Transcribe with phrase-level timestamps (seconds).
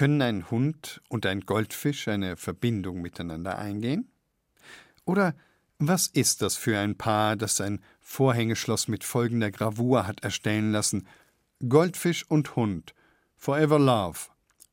[0.00, 4.10] Können ein Hund und ein Goldfisch eine Verbindung miteinander eingehen?
[5.04, 5.34] Oder
[5.78, 11.06] was ist das für ein Paar, das ein Vorhängeschloss mit folgender Gravur hat erstellen lassen?
[11.68, 12.94] Goldfisch und Hund.
[13.36, 14.18] Forever Love.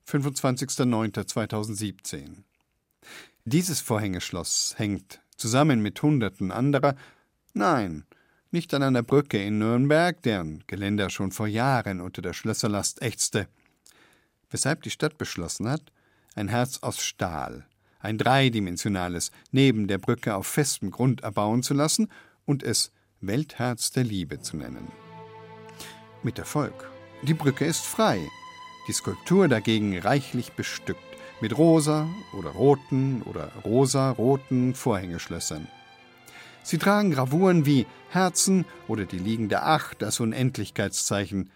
[0.07, 2.43] 25.09.2017.
[3.43, 6.95] Dieses Vorhängeschloss hängt zusammen mit Hunderten anderer,
[7.53, 8.05] nein,
[8.51, 13.49] nicht an einer Brücke in Nürnberg, deren Geländer schon vor Jahren unter der Schlösserlast ächzte,
[14.49, 15.81] weshalb die Stadt beschlossen hat,
[16.35, 17.65] ein Herz aus Stahl,
[17.99, 22.09] ein dreidimensionales, neben der Brücke auf festem Grund erbauen zu lassen
[22.45, 22.91] und es
[23.21, 24.87] Weltherz der Liebe zu nennen.
[26.23, 26.89] Mit Erfolg.
[27.23, 28.19] Die Brücke ist frei,
[28.87, 31.01] die Skulptur dagegen reichlich bestückt
[31.41, 32.07] mit rosa
[32.37, 35.67] oder roten oder rosa-roten Vorhängeschlössern.
[36.63, 41.49] Sie tragen Gravuren wie Herzen oder die liegende Acht, das Unendlichkeitszeichen.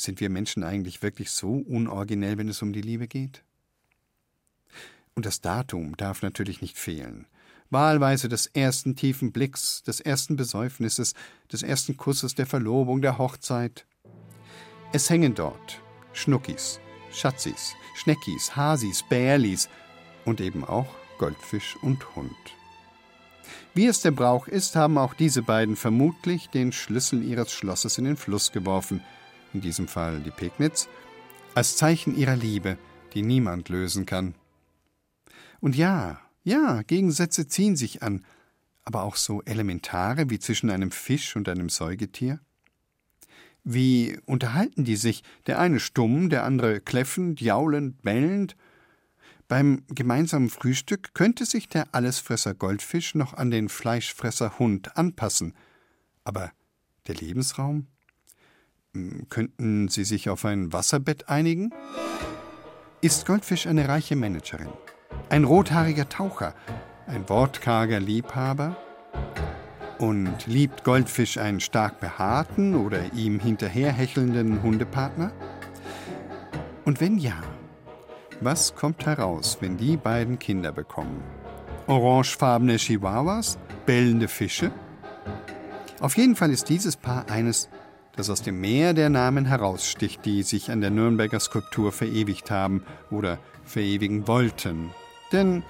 [0.00, 3.42] Sind wir Menschen eigentlich wirklich so unoriginell, wenn es um die Liebe geht?
[5.16, 7.26] Und das Datum darf natürlich nicht fehlen.
[7.68, 11.14] Wahlweise des ersten tiefen Blicks, des ersten Besäufnisses,
[11.50, 13.86] des ersten Kusses, der Verlobung, der Hochzeit.
[14.92, 16.78] Es hängen dort Schnuckis,
[17.10, 19.68] Schatzis, Schneckis, Hasis, Bärlis
[20.24, 22.30] und eben auch Goldfisch und Hund.
[23.74, 28.04] Wie es der Brauch ist, haben auch diese beiden vermutlich den Schlüssel ihres Schlosses in
[28.04, 29.02] den Fluss geworfen,
[29.52, 30.88] in diesem Fall die Pegnitz,
[31.54, 32.78] als Zeichen ihrer Liebe,
[33.14, 34.34] die niemand lösen kann.
[35.60, 38.24] Und ja, ja, Gegensätze ziehen sich an,
[38.84, 42.40] aber auch so elementare wie zwischen einem Fisch und einem Säugetier?
[43.64, 48.56] Wie unterhalten die sich, der eine stumm, der andere kläffend, jaulend, bellend?
[49.46, 55.54] Beim gemeinsamen Frühstück könnte sich der Allesfresser Goldfisch noch an den Fleischfresser Hund anpassen.
[56.24, 56.52] Aber
[57.08, 57.88] der Lebensraum?
[58.98, 61.70] Hm, könnten sie sich auf ein Wasserbett einigen?
[63.00, 64.70] Ist Goldfisch eine reiche Managerin?
[65.30, 66.52] Ein rothaariger Taucher?
[67.06, 68.76] Ein wortkarger Liebhaber?
[69.98, 75.30] Und liebt Goldfisch einen stark behaarten oder ihm hinterherhechelnden Hundepartner?
[76.84, 77.40] Und wenn ja,
[78.40, 81.22] was kommt heraus, wenn die beiden Kinder bekommen?
[81.86, 83.58] Orangefarbene Chihuahuas?
[83.86, 84.72] Bellende Fische?
[86.00, 87.68] Auf jeden Fall ist dieses Paar eines,
[88.18, 92.82] das aus dem Meer der Namen heraussticht, die sich an der Nürnberger Skulptur verewigt haben
[93.10, 94.90] oder verewigen wollten.
[95.30, 95.62] Denn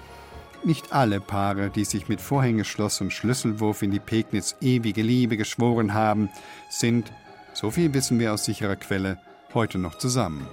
[0.63, 5.93] nicht alle Paare, die sich mit Vorhängeschloss und Schlüsselwurf in die Pegnitz ewige Liebe geschworen
[5.93, 6.29] haben,
[6.71, 7.11] sind,
[7.53, 9.19] so viel wissen wir aus sicherer Quelle,
[9.53, 10.47] heute noch zusammen.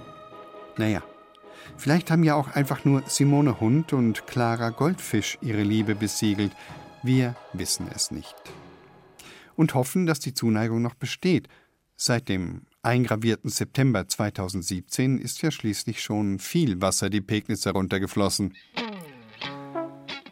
[0.77, 1.01] Naja,
[1.77, 6.51] vielleicht haben ja auch einfach nur Simone Hund und Clara Goldfisch ihre Liebe besiegelt.
[7.01, 8.35] Wir wissen es nicht.
[9.55, 11.47] Und hoffen, dass die Zuneigung noch besteht.
[11.99, 18.53] Seit dem eingravierten September 2017 ist ja schließlich schon viel Wasser die Pegnitz heruntergeflossen.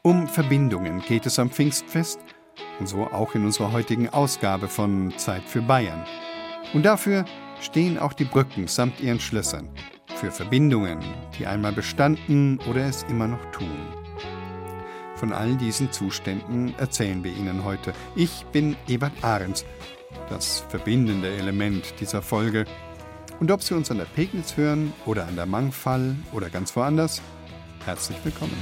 [0.03, 2.19] Um Verbindungen geht es am Pfingstfest
[2.79, 6.05] und so auch in unserer heutigen Ausgabe von Zeit für Bayern.
[6.75, 7.25] Und dafür
[7.59, 9.67] stehen auch die Brücken samt ihren Schlössern.
[10.17, 10.99] Für Verbindungen,
[11.39, 13.87] die einmal bestanden oder es immer noch tun.
[15.15, 17.93] Von all diesen Zuständen erzählen wir Ihnen heute.
[18.15, 19.65] Ich bin Ebert Ahrens,
[20.29, 22.65] das verbindende Element dieser Folge.
[23.39, 27.21] Und ob Sie uns an der Pegnitz hören oder an der Mangfall oder ganz woanders,
[27.85, 28.55] herzlich willkommen.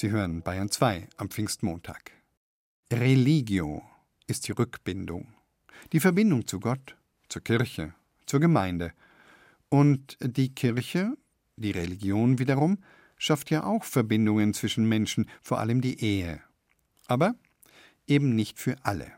[0.00, 2.12] Sie hören Bayern 2 am Pfingstmontag.
[2.92, 3.82] Religio
[4.28, 5.34] ist die Rückbindung,
[5.92, 6.96] die Verbindung zu Gott,
[7.28, 7.94] zur Kirche,
[8.24, 8.92] zur Gemeinde.
[9.68, 11.16] Und die Kirche,
[11.56, 12.78] die Religion wiederum,
[13.16, 16.40] schafft ja auch Verbindungen zwischen Menschen, vor allem die Ehe.
[17.08, 17.34] Aber
[18.06, 19.10] eben nicht für alle.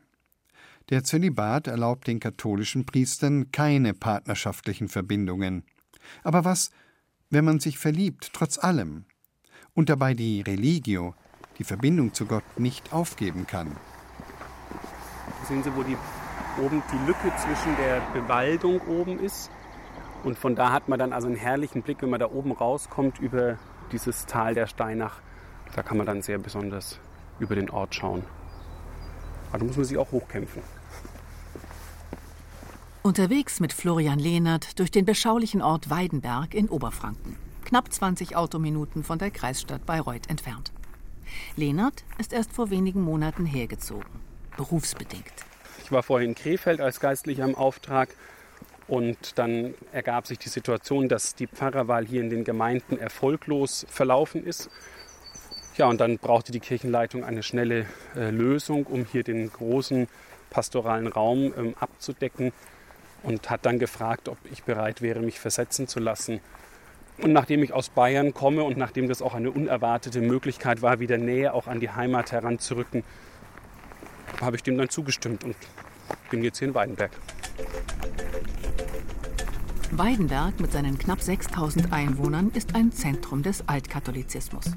[0.88, 5.62] Der Zölibat erlaubt den katholischen Priestern keine partnerschaftlichen Verbindungen.
[6.22, 6.70] Aber was,
[7.28, 9.04] wenn man sich verliebt, trotz allem,
[9.74, 11.14] und dabei die Religio,
[11.58, 13.76] die Verbindung zu Gott, nicht aufgeben kann.
[15.46, 15.96] Sehen Sie, wo die,
[16.62, 19.50] oben die Lücke zwischen der Bewaldung oben ist?
[20.24, 23.18] Und von da hat man dann also einen herrlichen Blick, wenn man da oben rauskommt
[23.20, 23.58] über
[23.92, 25.20] dieses Tal der Steinach.
[25.74, 26.98] Da kann man dann sehr besonders
[27.38, 28.22] über den Ort schauen.
[29.48, 30.62] Aber da muss man sich auch hochkämpfen.
[33.02, 39.20] Unterwegs mit Florian Lehnert durch den beschaulichen Ort Weidenberg in Oberfranken knapp 20 Autominuten von
[39.20, 40.72] der Kreisstadt Bayreuth entfernt.
[41.54, 44.10] Lehnert ist erst vor wenigen Monaten hergezogen,
[44.56, 45.32] berufsbedingt.
[45.84, 48.08] Ich war vorher in Krefeld als Geistlicher im Auftrag
[48.88, 54.44] und dann ergab sich die Situation, dass die Pfarrerwahl hier in den Gemeinden erfolglos verlaufen
[54.44, 54.68] ist.
[55.76, 60.08] Ja, und dann brauchte die Kirchenleitung eine schnelle äh, Lösung, um hier den großen
[60.50, 62.52] pastoralen Raum ähm, abzudecken
[63.22, 66.40] und hat dann gefragt, ob ich bereit wäre, mich versetzen zu lassen.
[67.22, 71.18] Und nachdem ich aus Bayern komme und nachdem das auch eine unerwartete Möglichkeit war, wieder
[71.18, 73.04] näher auch an die Heimat heranzurücken,
[74.40, 75.54] habe ich dem dann zugestimmt und
[76.30, 77.10] bin jetzt hier in Weidenberg.
[79.90, 84.72] Weidenberg mit seinen knapp 6000 Einwohnern ist ein Zentrum des Altkatholizismus.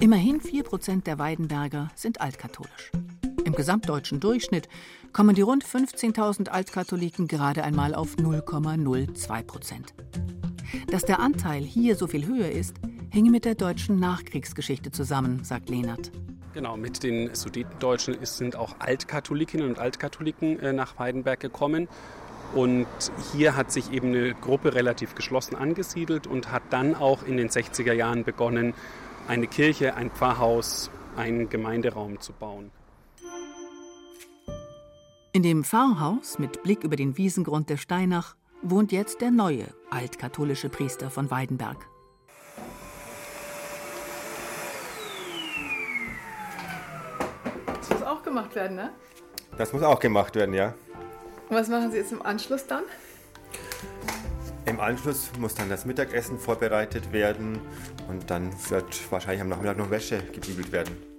[0.00, 2.90] Immerhin 4% der Weidenberger sind altkatholisch.
[3.54, 4.68] Im gesamtdeutschen Durchschnitt
[5.12, 9.94] kommen die rund 15.000 Altkatholiken gerade einmal auf 0,02 Prozent.
[10.90, 12.74] Dass der Anteil hier so viel höher ist,
[13.10, 16.10] hänge mit der deutschen Nachkriegsgeschichte zusammen, sagt Lehnert.
[16.52, 21.86] Genau, mit den Sudetendeutschen sind auch Altkatholikinnen und Altkatholiken äh, nach Weidenberg gekommen.
[22.56, 22.88] Und
[23.32, 27.50] hier hat sich eben eine Gruppe relativ geschlossen angesiedelt und hat dann auch in den
[27.50, 28.74] 60er Jahren begonnen,
[29.28, 32.72] eine Kirche, ein Pfarrhaus, einen Gemeinderaum zu bauen.
[35.36, 40.68] In dem Pfarrhaus mit Blick über den Wiesengrund der Steinach wohnt jetzt der neue altkatholische
[40.68, 41.88] Priester von Weidenberg.
[47.66, 48.92] Das muss auch gemacht werden, ne?
[49.58, 50.72] Das muss auch gemacht werden, ja.
[51.48, 52.84] Und was machen Sie jetzt im Anschluss dann?
[54.66, 57.58] Im Anschluss muss dann das Mittagessen vorbereitet werden
[58.08, 61.13] und dann wird wahrscheinlich am Nachmittag noch Wäsche gebügelt werden.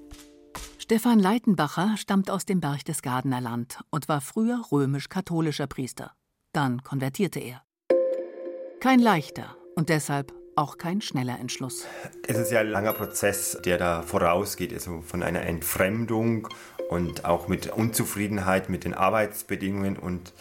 [0.85, 6.11] Stefan Leitenbacher stammt aus dem Berchtesgadener Land und war früher römisch-katholischer Priester.
[6.53, 7.63] Dann konvertierte er.
[8.81, 11.87] Kein leichter und deshalb auch kein schneller Entschluss.
[12.27, 16.49] Es ist ja ein langer Prozess, der da vorausgeht, also von einer Entfremdung
[16.91, 20.33] und auch mit Unzufriedenheit mit den Arbeitsbedingungen und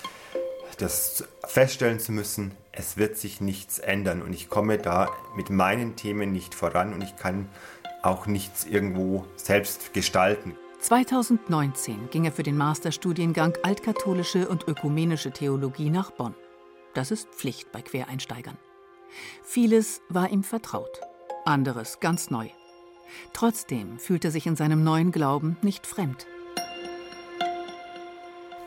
[0.76, 5.96] das feststellen zu müssen, es wird sich nichts ändern und ich komme da mit meinen
[5.96, 7.48] Themen nicht voran und ich kann
[8.04, 10.56] auch nichts irgendwo selbst gestalten.
[10.80, 16.34] 2019 ging er für den Masterstudiengang Altkatholische und Ökumenische Theologie nach Bonn.
[16.92, 18.58] Das ist Pflicht bei Quereinsteigern.
[19.42, 21.00] Vieles war ihm vertraut,
[21.44, 22.48] anderes ganz neu.
[23.32, 26.26] Trotzdem fühlt er sich in seinem neuen Glauben nicht fremd.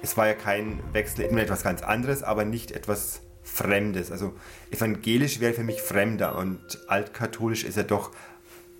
[0.01, 4.11] Es war ja kein Wechsel in etwas ganz anderes, aber nicht etwas Fremdes.
[4.11, 4.33] Also
[4.71, 8.11] evangelisch wäre für mich fremder und altkatholisch ist ja doch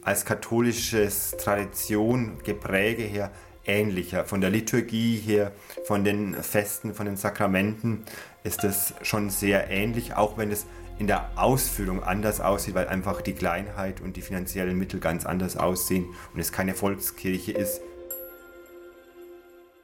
[0.07, 3.29] als katholisches Tradition, Gepräge her
[3.65, 4.23] ähnlicher.
[4.23, 5.51] Von der Liturgie her,
[5.83, 8.05] von den Festen, von den Sakramenten
[8.45, 10.65] ist es schon sehr ähnlich, auch wenn es
[10.97, 15.57] in der Ausführung anders aussieht, weil einfach die Kleinheit und die finanziellen Mittel ganz anders
[15.57, 17.81] aussehen und es keine Volkskirche ist.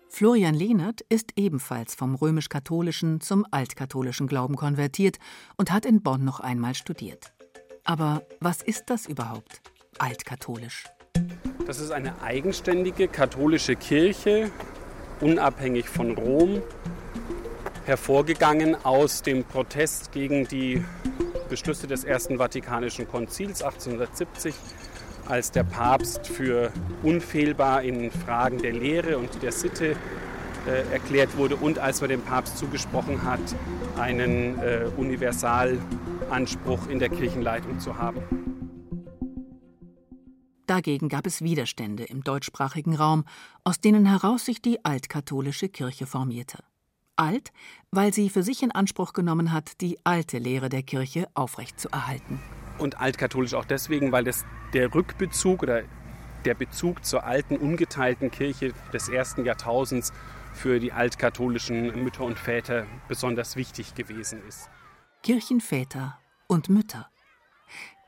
[0.07, 5.17] Florian Lehnert ist ebenfalls vom römisch-katholischen zum altkatholischen Glauben konvertiert
[5.57, 7.33] und hat in Bonn noch einmal studiert.
[7.83, 9.61] Aber was ist das überhaupt,
[9.99, 10.85] altkatholisch?
[11.65, 14.51] Das ist eine eigenständige katholische Kirche,
[15.21, 16.61] unabhängig von Rom,
[17.85, 20.83] hervorgegangen aus dem Protest gegen die
[21.49, 24.55] Beschlüsse des Ersten Vatikanischen Konzils 1870
[25.27, 29.95] als der Papst für unfehlbar in Fragen der Lehre und der Sitte
[30.67, 33.39] äh, erklärt wurde und als man dem Papst zugesprochen hat,
[33.97, 38.52] einen äh, Universalanspruch in der Kirchenleitung zu haben.
[40.73, 43.25] Dagegen gab es Widerstände im deutschsprachigen Raum,
[43.63, 46.63] aus denen heraus sich die altkatholische Kirche formierte.
[47.15, 47.51] Alt,
[47.91, 52.39] weil sie für sich in Anspruch genommen hat, die alte Lehre der Kirche aufrechtzuerhalten
[52.79, 55.83] und altkatholisch auch deswegen, weil das der Rückbezug oder
[56.43, 60.11] der Bezug zur alten, ungeteilten Kirche des ersten Jahrtausends
[60.55, 64.71] für die altkatholischen Mütter und Väter besonders wichtig gewesen ist.
[65.21, 67.12] Kirchenväter und Mütter.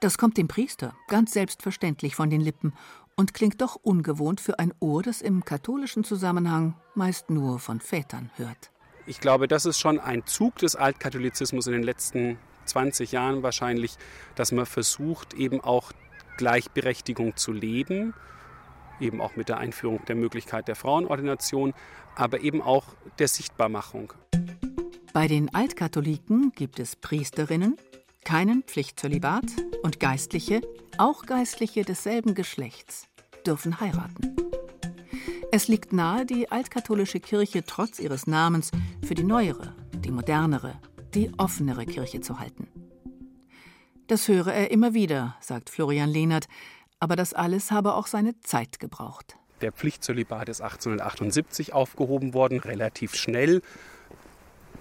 [0.01, 2.73] Das kommt dem Priester ganz selbstverständlich von den Lippen
[3.15, 8.29] und klingt doch ungewohnt für ein Ohr, das im katholischen Zusammenhang meist nur von Vätern
[8.35, 8.71] hört.
[9.07, 13.97] Ich glaube, das ist schon ein Zug des Altkatholizismus in den letzten 20 Jahren wahrscheinlich,
[14.35, 15.91] dass man versucht, eben auch
[16.37, 18.13] Gleichberechtigung zu leben,
[18.99, 21.73] eben auch mit der Einführung der Möglichkeit der Frauenordination,
[22.15, 22.85] aber eben auch
[23.19, 24.11] der Sichtbarmachung.
[25.13, 27.77] Bei den Altkatholiken gibt es Priesterinnen,
[28.25, 29.45] keinen Pflichtzölibat
[29.83, 30.61] und Geistliche,
[30.97, 33.07] auch Geistliche desselben Geschlechts,
[33.45, 34.35] dürfen heiraten.
[35.51, 38.71] Es liegt nahe, die altkatholische Kirche trotz ihres Namens
[39.05, 40.81] für die neuere, die modernere,
[41.13, 42.67] die offenere Kirche zu halten.
[44.07, 46.47] Das höre er immer wieder, sagt Florian Lehnert,
[46.99, 49.37] Aber das alles habe auch seine Zeit gebraucht.
[49.61, 53.61] Der Pflichtzölibat ist 1878 aufgehoben worden, relativ schnell.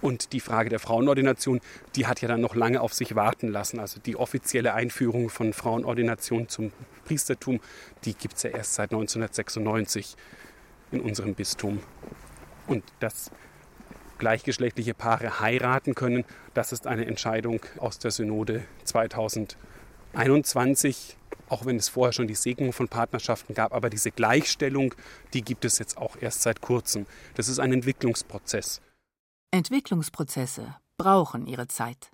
[0.04, 1.62] Und die Frage der Frauenordination,
[1.96, 3.80] die hat ja dann noch lange auf sich warten lassen.
[3.80, 6.73] Also die offizielle Einführung von Frauenordination zum
[7.06, 7.58] Priestertum,
[8.04, 10.16] die gibt es ja erst seit 1996
[10.92, 11.80] in unserem Bistum.
[12.66, 13.30] Und dass
[14.18, 21.16] gleichgeschlechtliche Paare heiraten können, das ist eine Entscheidung aus der Synode 2021
[21.49, 24.94] auch wenn es vorher schon die Segnung von Partnerschaften gab, aber diese Gleichstellung,
[25.34, 27.04] die gibt es jetzt auch erst seit kurzem.
[27.34, 28.80] Das ist ein Entwicklungsprozess.
[29.54, 32.11] Entwicklungsprozesse brauchen ihre Zeit.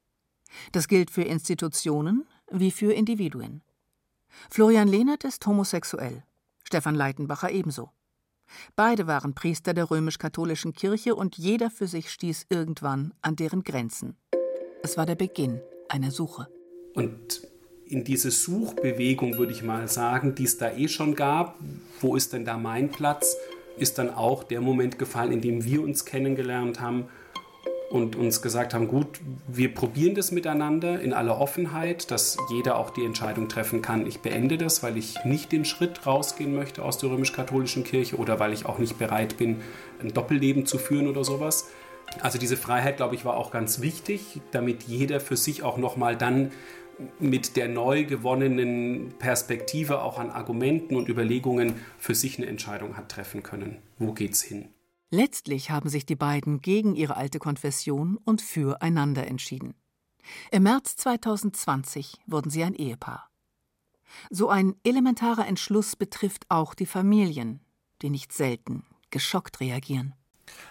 [0.72, 3.62] Das gilt für Institutionen wie für Individuen.
[4.50, 6.22] Florian Lehnert ist homosexuell,
[6.64, 7.88] Stefan Leitenbacher ebenso.
[8.76, 14.18] Beide waren Priester der römisch-katholischen Kirche und jeder für sich stieß irgendwann an deren Grenzen.
[14.82, 16.46] Es war der Beginn einer Suche.
[16.92, 17.40] Und
[17.86, 21.58] in diese Suchbewegung, würde ich mal sagen, die es da eh schon gab,
[22.00, 23.34] wo ist denn da mein Platz,
[23.78, 27.08] ist dann auch der Moment gefallen, in dem wir uns kennengelernt haben
[27.90, 32.90] und uns gesagt haben, gut, wir probieren das miteinander in aller Offenheit, dass jeder auch
[32.90, 36.98] die Entscheidung treffen kann, ich beende das, weil ich nicht den Schritt rausgehen möchte aus
[36.98, 39.56] der römisch-katholischen Kirche oder weil ich auch nicht bereit bin,
[40.00, 41.68] ein Doppelleben zu führen oder sowas.
[42.22, 46.16] Also diese Freiheit, glaube ich, war auch ganz wichtig, damit jeder für sich auch nochmal
[46.16, 46.52] dann
[47.18, 53.08] mit der neu gewonnenen Perspektive auch an Argumenten und Überlegungen für sich eine Entscheidung hat
[53.08, 53.78] treffen können.
[53.98, 54.68] Wo geht's hin?
[55.10, 59.74] Letztlich haben sich die beiden gegen ihre alte Konfession und füreinander entschieden.
[60.52, 63.28] Im März 2020 wurden sie ein Ehepaar.
[64.30, 67.60] So ein elementarer Entschluss betrifft auch die Familien,
[68.02, 70.14] die nicht selten geschockt reagieren.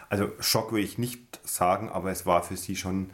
[0.08, 3.10] Also Schock will ich nicht sagen, aber es war für sie schon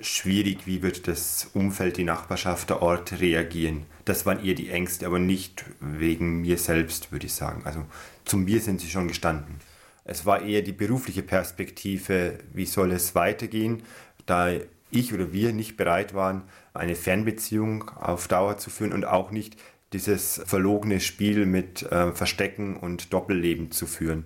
[0.00, 3.86] schwierig, wie wird das Umfeld, die Nachbarschaft, der Ort reagieren.
[4.04, 7.62] Das waren eher die Ängste, aber nicht wegen mir selbst, würde ich sagen.
[7.64, 7.84] Also
[8.24, 9.60] zum mir sind sie schon gestanden.
[10.08, 13.82] Es war eher die berufliche Perspektive, wie soll es weitergehen,
[14.24, 14.50] da
[14.90, 19.56] ich oder wir nicht bereit waren, eine Fernbeziehung auf Dauer zu führen und auch nicht
[19.92, 24.24] dieses verlogene Spiel mit äh, Verstecken und Doppelleben zu führen.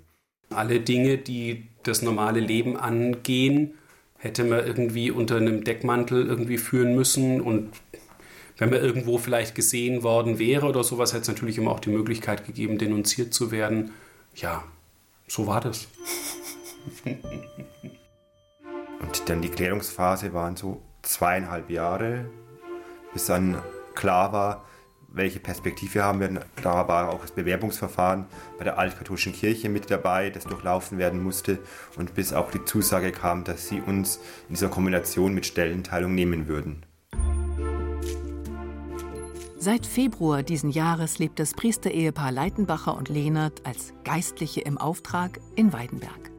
[0.50, 3.74] Alle Dinge, die das normale Leben angehen,
[4.18, 7.72] hätte man irgendwie unter einem Deckmantel irgendwie führen müssen und
[8.56, 11.90] wenn man irgendwo vielleicht gesehen worden wäre oder sowas, hätte es natürlich immer auch die
[11.90, 13.90] Möglichkeit gegeben, denunziert zu werden.
[14.36, 14.62] Ja,
[15.26, 15.88] so war das.
[19.00, 22.26] und dann die Klärungsphase waren so zweieinhalb Jahre,
[23.12, 23.62] bis dann
[23.94, 24.64] klar war,
[25.14, 26.44] welche Perspektive haben wir.
[26.62, 28.26] Da war auch das Bewerbungsverfahren
[28.58, 31.58] bei der altkatholischen Kirche mit dabei, das durchlaufen werden musste
[31.96, 34.16] und bis auch die Zusage kam, dass sie uns
[34.48, 36.84] in dieser Kombination mit Stellenteilung nehmen würden.
[39.64, 45.72] Seit Februar diesen Jahres lebt das Priesterehepaar Leitenbacher und Lehnert als Geistliche im Auftrag in
[45.72, 46.32] Weidenberg.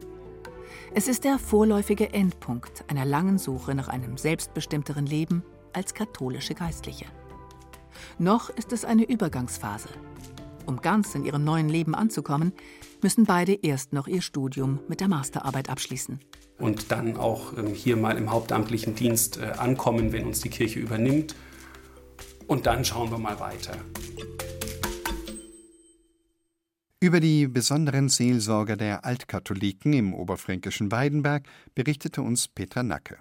[0.92, 7.06] Es ist der vorläufige Endpunkt einer langen Suche nach einem selbstbestimmteren Leben als katholische Geistliche.
[8.18, 9.88] Noch ist es eine Übergangsphase.
[10.66, 12.52] Um ganz in ihrem neuen Leben anzukommen,
[13.02, 16.20] müssen beide erst noch ihr Studium mit der Masterarbeit abschließen.
[16.58, 20.78] Und dann auch ähm, hier mal im hauptamtlichen Dienst äh, ankommen, wenn uns die Kirche
[20.78, 21.34] übernimmt.
[22.46, 23.76] Und dann schauen wir mal weiter.
[27.00, 33.18] Über die besonderen Seelsorger der Altkatholiken im oberfränkischen Weidenberg berichtete uns Petra Nacke.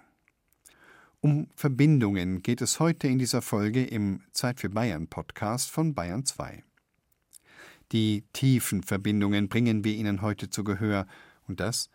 [1.20, 6.25] Um Verbindungen geht es heute in dieser Folge im Zeit für Bayern Podcast von Bayern
[6.25, 6.63] 2.
[7.92, 11.06] Die tiefen Verbindungen bringen wir Ihnen heute zu Gehör,
[11.48, 11.89] und das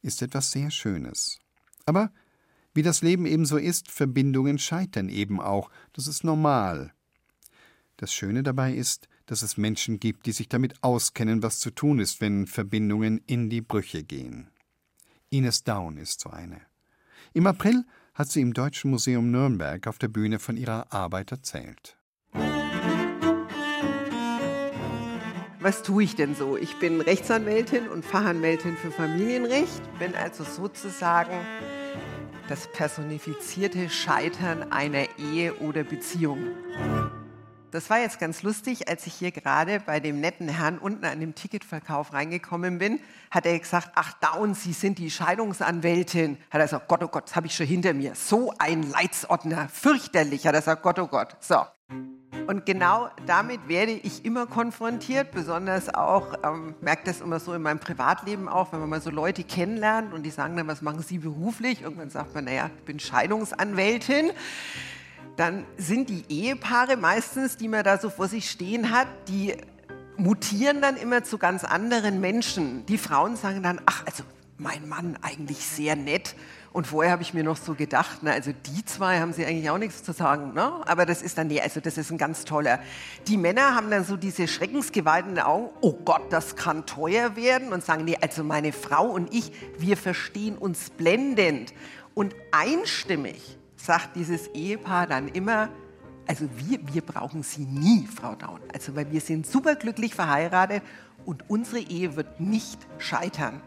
[0.00, 1.38] ist etwas sehr Schönes.
[1.86, 2.12] Aber
[2.74, 6.92] wie das Leben eben so ist, Verbindungen scheitern eben auch, das ist normal.
[7.96, 12.00] Das Schöne dabei ist, dass es Menschen gibt, die sich damit auskennen, was zu tun
[12.00, 14.50] ist, wenn Verbindungen in die Brüche gehen.
[15.30, 16.60] Ines Down ist so eine.
[17.32, 21.96] Im April hat sie im Deutschen Museum Nürnberg auf der Bühne von ihrer Arbeit erzählt.
[25.60, 26.56] Was tue ich denn so?
[26.56, 31.38] Ich bin Rechtsanwältin und Fachanwältin für Familienrecht, bin also sozusagen
[32.52, 36.48] das personifizierte Scheitern einer Ehe oder Beziehung.
[37.70, 41.18] Das war jetzt ganz lustig, als ich hier gerade bei dem netten Herrn unten an
[41.18, 46.36] dem Ticketverkauf reingekommen bin, hat er gesagt, ach Down, Sie sind die Scheidungsanwältin.
[46.50, 48.14] Hat er gesagt, Gott, oh Gott, das habe ich schon hinter mir.
[48.14, 50.46] So ein Leitsordner, fürchterlich.
[50.46, 51.34] Hat er gesagt, Gott, oh Gott.
[51.40, 51.56] So.
[52.46, 57.62] Und genau damit werde ich immer konfrontiert, besonders auch, ähm, merkt das immer so in
[57.62, 61.02] meinem Privatleben auch, wenn man mal so Leute kennenlernt und die sagen dann, was machen
[61.02, 61.82] Sie beruflich?
[61.82, 64.30] Irgendwann sagt man, naja, ich bin Scheidungsanwältin
[65.36, 69.56] dann sind die Ehepaare meistens, die man da so vor sich stehen hat, die
[70.16, 72.84] mutieren dann immer zu ganz anderen Menschen.
[72.86, 74.24] Die Frauen sagen dann, ach, also
[74.58, 76.36] mein Mann eigentlich sehr nett.
[76.72, 79.68] Und vorher habe ich mir noch so gedacht, na, also die zwei haben sie eigentlich
[79.68, 80.54] auch nichts zu sagen.
[80.54, 80.72] Ne?
[80.86, 82.80] Aber das ist dann, nee, also das ist ein ganz toller.
[83.28, 87.72] Die Männer haben dann so diese schreckensgeweihten Augen, oh Gott, das kann teuer werden.
[87.72, 91.74] Und sagen, nee, also meine Frau und ich, wir verstehen uns blendend.
[92.14, 95.68] Und einstimmig sagt dieses Ehepaar dann immer,
[96.26, 98.60] also wir, wir brauchen sie nie, Frau Daun.
[98.72, 100.82] Also weil wir sind superglücklich verheiratet
[101.26, 103.60] und unsere Ehe wird nicht scheitern.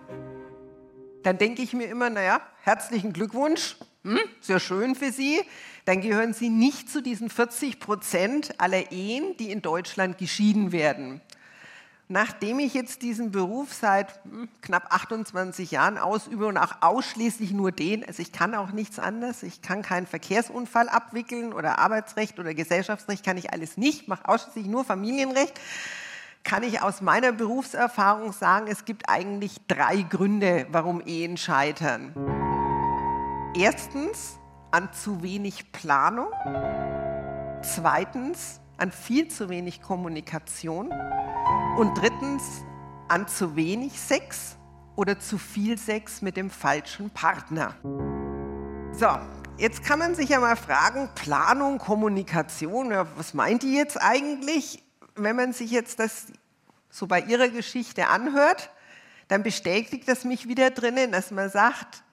[1.26, 5.42] Dann denke ich mir immer, naja, herzlichen Glückwunsch, hm, sehr schön für Sie.
[5.86, 11.22] Dann gehören Sie nicht zu diesen 40 Prozent aller Ehen, die in Deutschland geschieden werden.
[12.08, 17.72] Nachdem ich jetzt diesen Beruf seit hm, knapp 28 Jahren ausübe und auch ausschließlich nur
[17.72, 22.54] den, also ich kann auch nichts anderes, ich kann keinen Verkehrsunfall abwickeln oder Arbeitsrecht oder
[22.54, 25.60] Gesellschaftsrecht, kann ich alles nicht, mache ausschließlich nur Familienrecht,
[26.46, 32.14] kann ich aus meiner Berufserfahrung sagen, es gibt eigentlich drei Gründe, warum Ehen scheitern.
[33.58, 34.40] Erstens
[34.72, 36.28] an zu wenig Planung,
[37.64, 40.94] zweitens an viel zu wenig Kommunikation
[41.78, 42.44] und drittens
[43.08, 44.58] an zu wenig Sex
[44.96, 47.74] oder zu viel Sex mit dem falschen Partner.
[48.92, 49.08] So,
[49.58, 54.85] jetzt kann man sich ja mal fragen, Planung, Kommunikation, ja, was meint die jetzt eigentlich?
[55.16, 56.28] Wenn man sich jetzt das
[56.90, 58.70] so bei ihrer Geschichte anhört,
[59.28, 62.04] dann bestätigt das mich wieder drinnen, dass man sagt,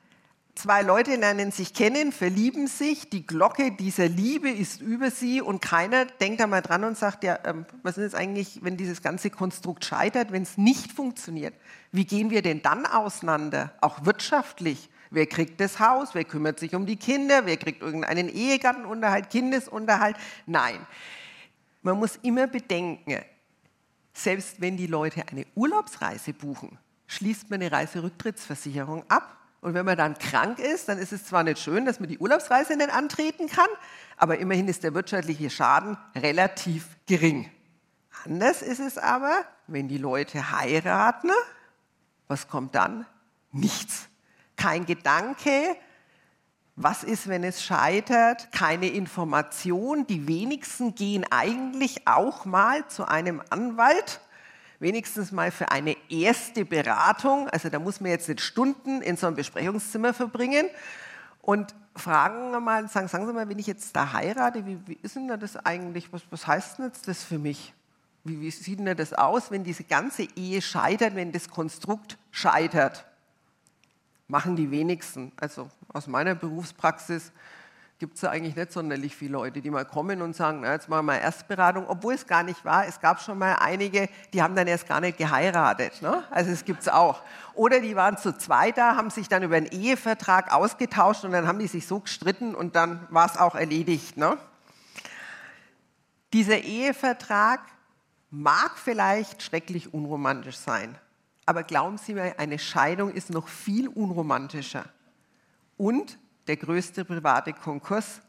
[0.55, 5.63] Zwei Leute lernen sich kennen, verlieben sich, die Glocke dieser Liebe ist über sie und
[5.63, 9.31] keiner denkt da mal dran und sagt, ja, ähm, was ist eigentlich, wenn dieses ganze
[9.31, 11.55] Konstrukt scheitert, wenn es nicht funktioniert?
[11.91, 14.91] Wie gehen wir denn dann auseinander, auch wirtschaftlich?
[15.11, 16.11] Wer kriegt das Haus?
[16.13, 17.47] Wer kümmert sich um die Kinder?
[17.47, 20.17] Wer kriegt irgendeinen Ehegattenunterhalt, Kindesunterhalt?
[20.45, 20.87] Nein.
[21.83, 23.23] Man muss immer bedenken,
[24.13, 29.97] selbst wenn die Leute eine Urlaubsreise buchen, schließt man eine Reiserücktrittsversicherung ab und wenn man
[29.97, 33.49] dann krank ist, dann ist es zwar nicht schön, dass man die Urlaubsreise nicht antreten
[33.49, 33.69] kann,
[34.17, 37.51] aber immerhin ist der wirtschaftliche Schaden relativ gering.
[38.25, 41.31] Anders ist es aber, wenn die Leute heiraten,
[42.29, 43.07] was kommt dann?
[43.51, 44.09] Nichts.
[44.57, 45.77] Kein Gedanke,
[46.77, 48.51] was ist, wenn es scheitert?
[48.53, 50.07] Keine Information.
[50.07, 54.21] Die wenigsten gehen eigentlich auch mal zu einem Anwalt
[54.83, 59.29] wenigstens mal für eine erste Beratung, also da muss man jetzt nicht Stunden in so
[59.29, 60.67] einem Besprechungszimmer verbringen
[61.41, 65.15] und fragen mal, sagen, sagen Sie mal, wenn ich jetzt da heirate, wie, wie ist
[65.15, 67.73] denn das eigentlich, was, was heißt denn jetzt das für mich?
[68.25, 73.07] Wie, wie sieht denn das aus, wenn diese ganze Ehe scheitert, wenn das Konstrukt scheitert?
[74.29, 75.33] Machen die wenigsten.
[75.37, 77.33] Also aus meiner Berufspraxis
[78.03, 80.89] gibt es ja eigentlich nicht sonderlich viele Leute, die mal kommen und sagen, na, jetzt
[80.89, 82.85] machen wir mal Erstberatung, obwohl es gar nicht war.
[82.85, 86.03] Es gab schon mal einige, die haben dann erst gar nicht geheiratet.
[86.03, 86.25] Ne?
[86.31, 87.23] Also es gibt es auch.
[87.55, 91.47] Oder die waren zu zweit da, haben sich dann über einen Ehevertrag ausgetauscht und dann
[91.47, 94.17] haben die sich so gestritten und dann war es auch erledigt.
[94.17, 94.37] Ne?
[96.33, 97.61] Dieser Ehevertrag
[98.31, 100.99] mag vielleicht schrecklich unromantisch sein,
[101.47, 104.85] aber glauben Sie mir, eine Scheidung ist noch viel unromantischer.
[105.77, 108.21] Und der größte private Konkurs,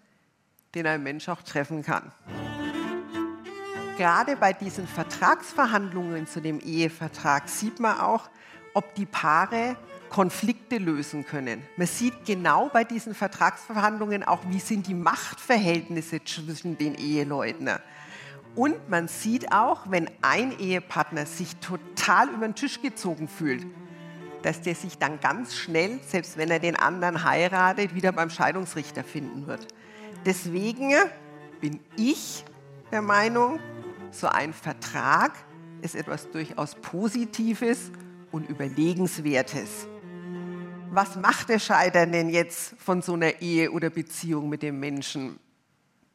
[0.75, 2.11] den ein Mensch auch treffen kann.
[3.97, 8.29] Gerade bei diesen Vertragsverhandlungen zu dem Ehevertrag sieht man auch,
[8.73, 9.75] ob die Paare
[10.09, 11.61] Konflikte lösen können.
[11.75, 17.69] Man sieht genau bei diesen Vertragsverhandlungen auch, wie sind die Machtverhältnisse zwischen den Eheleuten.
[18.55, 23.65] Und man sieht auch, wenn ein Ehepartner sich total über den Tisch gezogen fühlt,
[24.43, 29.03] dass der sich dann ganz schnell, selbst wenn er den anderen heiratet, wieder beim Scheidungsrichter
[29.03, 29.67] finden wird.
[30.25, 30.93] Deswegen
[31.61, 32.43] bin ich
[32.91, 33.59] der Meinung,
[34.11, 35.33] so ein Vertrag
[35.81, 37.91] ist etwas durchaus Positives
[38.31, 39.87] und Überlegenswertes.
[40.91, 45.39] Was macht der Scheitern denn jetzt von so einer Ehe oder Beziehung mit dem Menschen?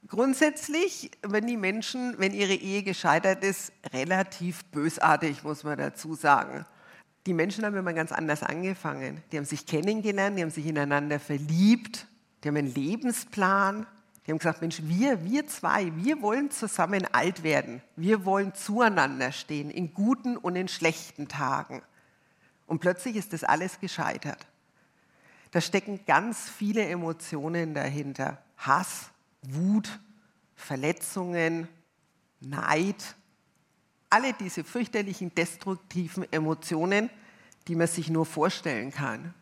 [0.07, 6.65] Grundsätzlich, wenn die Menschen, wenn ihre Ehe gescheitert ist, relativ bösartig, muss man dazu sagen
[7.29, 9.23] die Menschen haben immer ganz anders angefangen.
[9.31, 12.07] Die haben sich kennengelernt, die haben sich ineinander verliebt,
[12.43, 13.87] die haben einen Lebensplan.
[14.27, 17.83] Die haben gesagt, Mensch, wir, wir zwei, wir wollen zusammen alt werden.
[17.97, 21.83] Wir wollen zueinander stehen, in guten und in schlechten Tagen.
[22.67, 24.47] Und plötzlich ist das alles gescheitert.
[25.51, 28.39] Da stecken ganz viele Emotionen dahinter.
[28.57, 29.11] Hass,
[29.43, 30.01] Wut,
[30.55, 31.69] Verletzungen,
[32.41, 33.17] Neid,
[34.11, 37.11] alle diese fürchterlichen, destruktiven Emotionen,
[37.67, 39.35] die man sich nur vorstellen kann.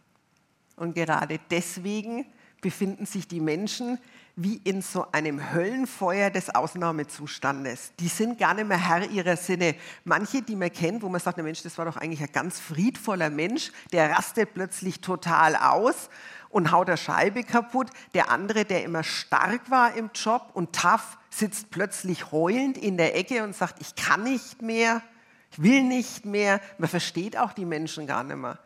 [0.76, 2.26] Und gerade deswegen
[2.60, 3.98] befinden sich die Menschen,
[4.34, 7.92] wie in so einem Höllenfeuer des Ausnahmezustandes.
[7.98, 9.76] Die sind gar nicht mehr Herr ihrer Sinne.
[10.04, 13.30] Manche, die man kennt, wo man sagt, Mensch, das war doch eigentlich ein ganz friedvoller
[13.30, 16.10] Mensch, der rastet plötzlich total aus
[16.48, 17.88] und haut der Scheibe kaputt.
[18.14, 23.16] Der andere, der immer stark war im Job und tough, sitzt plötzlich heulend in der
[23.16, 25.02] Ecke und sagt, ich kann nicht mehr,
[25.50, 26.60] ich will nicht mehr.
[26.78, 28.58] Man versteht auch die Menschen gar nicht mehr.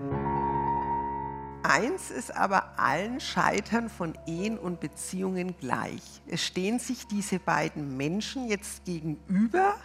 [1.62, 6.22] Eins ist aber allen Scheitern von Ehen und Beziehungen gleich.
[6.26, 9.76] Es stehen sich diese beiden Menschen jetzt gegenüber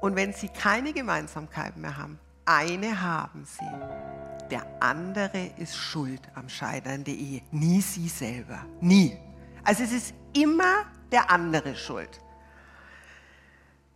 [0.00, 4.48] und wenn sie keine Gemeinsamkeiten mehr haben, eine haben sie.
[4.50, 9.18] Der andere ist schuld am Scheitern der Ehe, nie sie selber, nie.
[9.64, 12.20] Also es ist immer der andere schuld.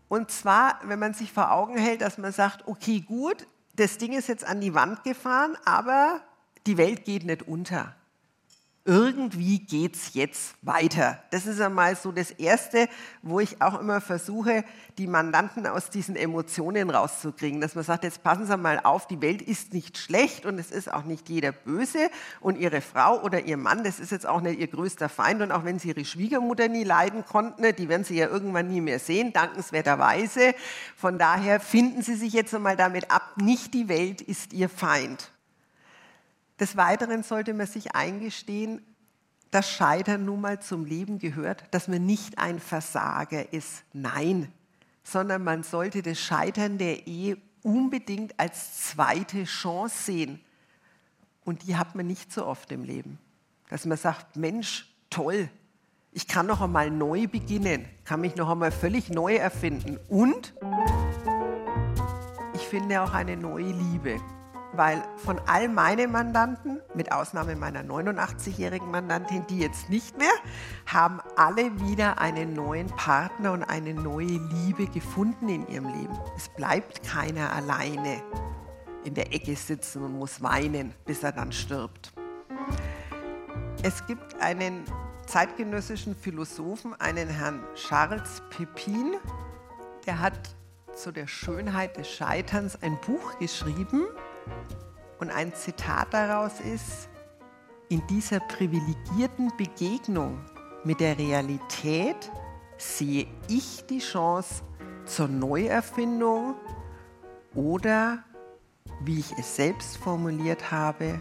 [0.09, 4.13] Und zwar, wenn man sich vor Augen hält, dass man sagt, okay, gut, das Ding
[4.13, 6.21] ist jetzt an die Wand gefahren, aber
[6.67, 7.95] die Welt geht nicht unter.
[8.87, 11.23] Irgendwie geht es jetzt weiter.
[11.31, 12.89] Das ist einmal so das Erste,
[13.21, 14.65] wo ich auch immer versuche,
[14.97, 17.61] die Mandanten aus diesen Emotionen rauszukriegen.
[17.61, 20.71] Dass man sagt, jetzt passen Sie mal auf, die Welt ist nicht schlecht und es
[20.71, 24.41] ist auch nicht jeder böse und Ihre Frau oder Ihr Mann, das ist jetzt auch
[24.41, 25.43] nicht Ihr größter Feind.
[25.43, 28.81] Und auch wenn Sie Ihre Schwiegermutter nie leiden konnten, die werden Sie ja irgendwann nie
[28.81, 30.55] mehr sehen, dankenswerterweise.
[30.97, 35.31] Von daher finden Sie sich jetzt einmal damit ab, nicht die Welt ist Ihr Feind.
[36.61, 38.83] Des Weiteren sollte man sich eingestehen,
[39.51, 43.83] dass Scheitern nun mal zum Leben gehört, dass man nicht ein Versager ist.
[43.95, 44.53] Nein,
[45.03, 50.41] sondern man sollte das Scheitern der Ehe unbedingt als zweite Chance sehen.
[51.45, 53.19] Und die hat man nicht so oft im Leben.
[53.71, 55.49] Dass man sagt, Mensch, toll,
[56.13, 59.99] ich kann noch einmal neu beginnen, kann mich noch einmal völlig neu erfinden.
[60.09, 60.55] Und
[62.55, 64.21] ich finde auch eine neue Liebe
[64.73, 70.33] weil von all meinen Mandanten, mit Ausnahme meiner 89-jährigen Mandantin, die jetzt nicht mehr,
[70.87, 76.19] haben alle wieder einen neuen Partner und eine neue Liebe gefunden in ihrem Leben.
[76.37, 78.23] Es bleibt keiner alleine
[79.05, 82.13] in der Ecke sitzen und muss weinen, bis er dann stirbt.
[83.83, 84.85] Es gibt einen
[85.27, 89.15] zeitgenössischen Philosophen, einen Herrn Charles Pepin,
[90.07, 90.55] der hat
[90.95, 94.07] zu der Schönheit des Scheiterns ein Buch geschrieben,
[95.19, 97.09] und ein Zitat daraus ist,
[97.89, 100.39] in dieser privilegierten Begegnung
[100.85, 102.31] mit der Realität
[102.79, 104.63] sehe ich die Chance
[105.05, 106.55] zur Neuerfindung
[107.55, 108.25] oder,
[109.03, 111.21] wie ich es selbst formuliert habe,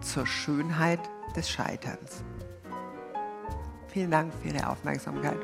[0.00, 1.00] zur Schönheit
[1.34, 2.22] des Scheiterns.
[3.88, 5.38] Vielen Dank für Ihre Aufmerksamkeit.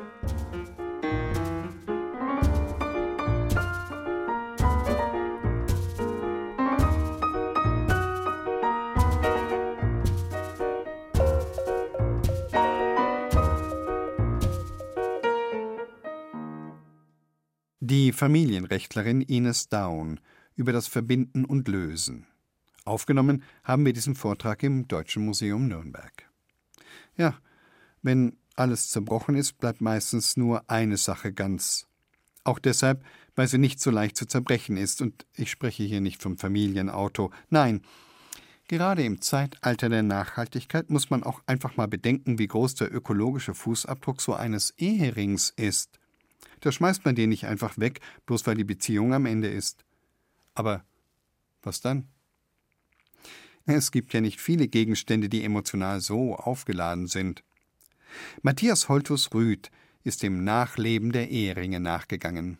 [18.13, 20.19] Familienrechtlerin Ines Daun
[20.55, 22.27] über das Verbinden und Lösen.
[22.85, 26.29] Aufgenommen haben wir diesen Vortrag im Deutschen Museum Nürnberg.
[27.15, 27.37] Ja,
[28.01, 31.87] wenn alles zerbrochen ist, bleibt meistens nur eine Sache ganz.
[32.43, 33.03] Auch deshalb,
[33.35, 37.31] weil sie nicht so leicht zu zerbrechen ist, und ich spreche hier nicht vom Familienauto.
[37.49, 37.81] Nein,
[38.67, 43.53] gerade im Zeitalter der Nachhaltigkeit muss man auch einfach mal bedenken, wie groß der ökologische
[43.53, 45.99] Fußabdruck so eines Eherings ist.
[46.63, 49.83] Da schmeißt man den nicht einfach weg, bloß weil die Beziehung am Ende ist.
[50.55, 50.85] Aber
[51.61, 52.07] was dann?
[53.65, 57.43] Es gibt ja nicht viele Gegenstände, die emotional so aufgeladen sind.
[58.43, 59.71] Matthias Holtus Rüth
[60.05, 62.57] ist dem Nachleben der Eheringe nachgegangen.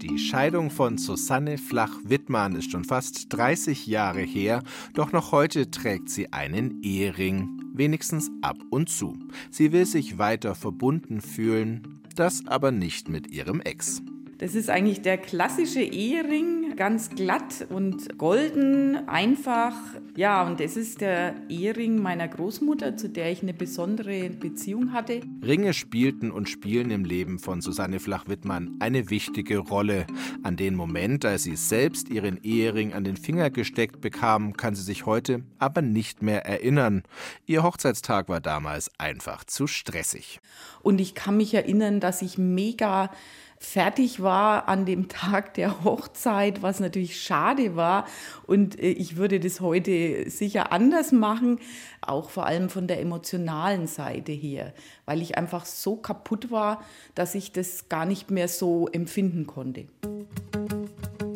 [0.00, 4.62] Die Scheidung von Susanne Flach-Wittmann ist schon fast 30 Jahre her,
[4.94, 9.18] doch noch heute trägt sie einen Ehering wenigstens ab und zu.
[9.50, 14.02] Sie will sich weiter verbunden fühlen, das aber nicht mit ihrem Ex.
[14.40, 19.74] Das ist eigentlich der klassische Ehering, ganz glatt und golden, einfach.
[20.16, 25.20] Ja, und das ist der Ehering meiner Großmutter, zu der ich eine besondere Beziehung hatte.
[25.46, 30.06] Ringe spielten und spielen im Leben von Susanne Flach-Wittmann eine wichtige Rolle.
[30.42, 34.84] An den Moment, als sie selbst ihren Ehering an den Finger gesteckt bekam, kann sie
[34.84, 37.02] sich heute aber nicht mehr erinnern.
[37.44, 40.40] Ihr Hochzeitstag war damals einfach zu stressig.
[40.80, 43.10] Und ich kann mich erinnern, dass ich mega
[43.60, 48.06] fertig war an dem Tag der Hochzeit, was natürlich schade war.
[48.46, 51.60] Und äh, ich würde das heute sicher anders machen,
[52.00, 54.72] auch vor allem von der emotionalen Seite her,
[55.04, 56.82] weil ich einfach so kaputt war,
[57.14, 59.86] dass ich das gar nicht mehr so empfinden konnte.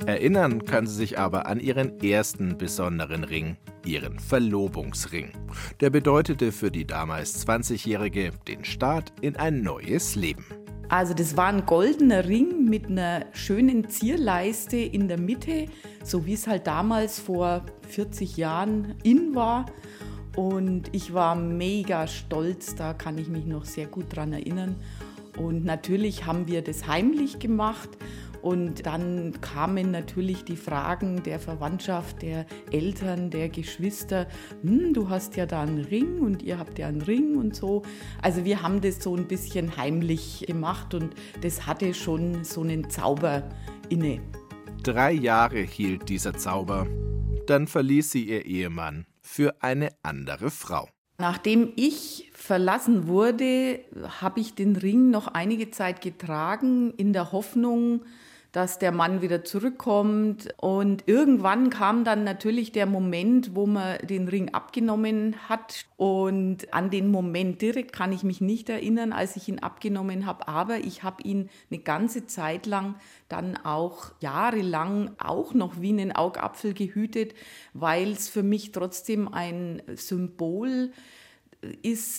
[0.07, 3.57] Erinnern kann sie sich aber an ihren ersten besonderen Ring,
[3.87, 5.33] ihren Verlobungsring.
[5.81, 10.64] Der bedeutete für die damals 20-Jährige den Start in ein neues Leben.
[10.89, 15.67] Also das war ein goldener Ring mit einer schönen Zierleiste in der Mitte,
[16.03, 19.67] so wie es halt damals vor 40 Jahren in war.
[20.37, 24.77] Und ich war mega stolz, da kann ich mich noch sehr gut dran erinnern.
[25.39, 27.91] Und natürlich haben wir das heimlich gemacht.
[28.45, 34.29] Und dann kamen natürlich die Fragen der Verwandtschaft, der Eltern, der Geschwister.
[34.61, 37.81] Hm, du hast ja da einen Ring und ihr habt ja einen Ring und so.
[38.21, 42.91] Also wir haben das so ein bisschen heimlich gemacht und das hatte schon so einen
[42.91, 43.49] Zauber
[43.89, 44.21] inne.
[44.83, 46.87] Drei Jahre hielt dieser Zauber.
[47.47, 50.87] Dann verließ sie ihr Ehemann für eine andere Frau.
[51.17, 53.81] Nachdem ich verlassen wurde,
[54.21, 58.05] habe ich den Ring noch einige Zeit getragen, in der Hoffnung,
[58.55, 60.55] dass der Mann wieder zurückkommt.
[60.59, 65.87] Und irgendwann kam dann natürlich der Moment, wo man den Ring abgenommen hat.
[65.97, 70.47] Und an den Moment direkt kann ich mich nicht erinnern, als ich ihn abgenommen habe.
[70.47, 72.95] Aber ich habe ihn eine ganze Zeit lang,
[73.29, 77.35] dann auch jahrelang, auch noch wie einen Augapfel gehütet,
[77.73, 81.24] weil es für mich trotzdem ein Symbol ist,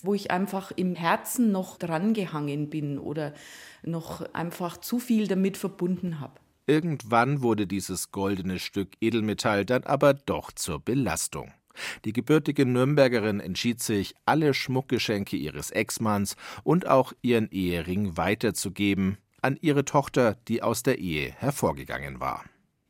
[0.04, 3.34] wo ich einfach im Herzen noch drangehangen bin oder
[3.84, 6.40] noch einfach zu viel damit verbunden habe.
[6.68, 11.52] Irgendwann wurde dieses goldene Stück Edelmetall dann aber doch zur Belastung.
[12.06, 19.58] Die gebürtige Nürnbergerin entschied sich, alle Schmuckgeschenke ihres Ex-Manns und auch ihren Ehering weiterzugeben an
[19.62, 22.44] ihre Tochter, die aus der Ehe hervorgegangen war.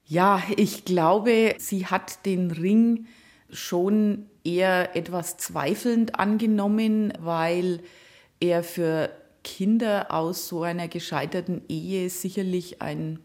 [0.06, 3.08] Ja, ich glaube, sie hat den Ring
[3.50, 7.82] schon eher etwas zweifelnd angenommen, weil
[8.40, 9.10] er für
[9.44, 13.20] Kinder aus so einer gescheiterten Ehe sicherlich ein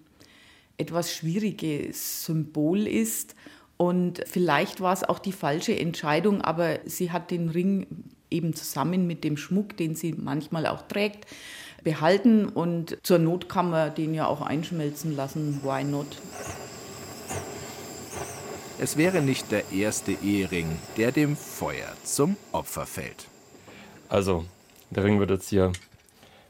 [0.76, 3.34] etwas schwieriges Symbol ist.
[3.76, 7.86] Und vielleicht war es auch die falsche Entscheidung, aber sie hat den Ring
[8.30, 11.26] eben zusammen mit dem Schmuck, den sie manchmal auch trägt,
[11.82, 12.46] behalten.
[12.46, 15.60] Und zur Not kann man den ja auch einschmelzen lassen.
[15.62, 16.06] Why not?
[18.82, 20.66] Es wäre nicht der erste Ehering,
[20.96, 23.28] der dem Feuer zum Opfer fällt.
[24.08, 24.46] Also,
[24.88, 25.70] der Ring wird jetzt hier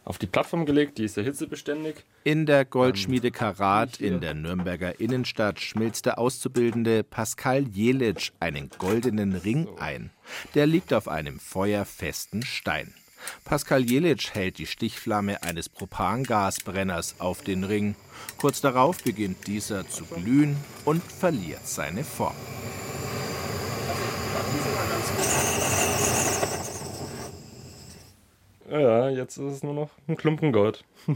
[0.05, 2.05] auf die Plattform gelegt, die ist ja hitzebeständig.
[2.23, 9.35] In der Goldschmiede Karat in der Nürnberger Innenstadt schmilzt der Auszubildende Pascal Jelic einen goldenen
[9.35, 10.11] Ring ein.
[10.55, 12.95] Der liegt auf einem feuerfesten Stein.
[13.45, 17.97] Pascal Jelic hält die Stichflamme eines Propangasbrenners auf den Ring.
[18.39, 22.37] Kurz darauf beginnt dieser zu glühen und verliert seine Form.
[28.71, 30.85] Ja, jetzt ist es nur noch ein Klumpen Gold.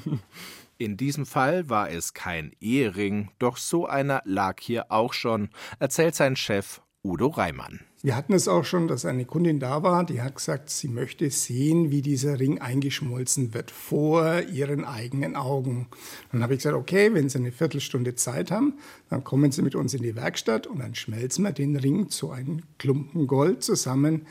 [0.77, 6.17] In diesem Fall war es kein Ehering, doch so einer lag hier auch schon, erzählt
[6.17, 7.81] sein Chef Udo Reimann.
[8.05, 11.31] Wir hatten es auch schon, dass eine Kundin da war, die hat gesagt, sie möchte
[11.31, 15.87] sehen, wie dieser Ring eingeschmolzen wird vor ihren eigenen Augen.
[16.31, 18.75] Dann habe ich gesagt, okay, wenn Sie eine Viertelstunde Zeit haben,
[19.09, 22.31] dann kommen Sie mit uns in die Werkstatt und dann schmelzen wir den Ring zu
[22.31, 24.27] einem Klumpen Gold zusammen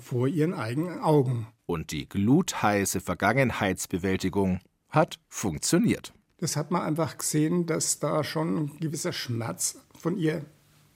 [0.00, 6.14] vor Ihren eigenen Augen und die glutheiße Vergangenheitsbewältigung hat funktioniert.
[6.36, 10.44] Das hat man einfach gesehen, dass da schon ein gewisser Schmerz von ihr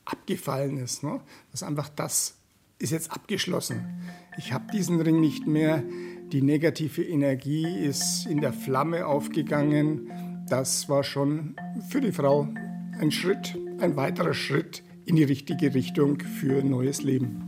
[0.05, 1.03] abgefallen ist.
[1.03, 1.21] Ne?
[1.51, 2.37] Dass einfach das
[2.79, 3.85] ist jetzt abgeschlossen.
[4.37, 5.83] Ich habe diesen Ring nicht mehr.
[6.33, 10.45] Die negative Energie ist in der Flamme aufgegangen.
[10.49, 11.55] Das war schon
[11.91, 12.49] für die Frau
[12.99, 17.47] ein Schritt, ein weiterer Schritt in die richtige Richtung für ein neues Leben.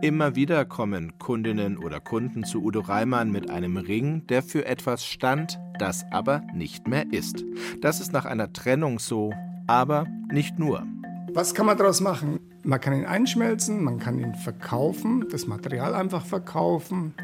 [0.00, 5.06] Immer wieder kommen Kundinnen oder Kunden zu Udo Reimann mit einem Ring, der für etwas
[5.06, 7.44] stand, das aber nicht mehr ist.
[7.80, 9.32] Das ist nach einer Trennung so,
[9.68, 10.84] aber nicht nur.
[11.34, 12.40] Was kann man daraus machen?
[12.62, 17.14] Man kann ihn einschmelzen, man kann ihn verkaufen, das Material einfach verkaufen.